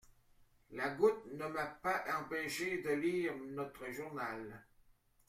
[0.71, 4.65] La goutte ne m'a pas empêché de lire notre journal.